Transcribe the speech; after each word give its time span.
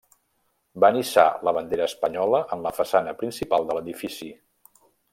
Van 0.83 0.97
hissar 1.01 1.25
la 1.49 1.53
bandera 1.59 1.87
espanyola 1.91 2.41
en 2.57 2.65
la 2.69 2.75
façana 2.81 3.17
principal 3.23 3.69
de 3.71 3.81
l'edifici. 3.81 4.35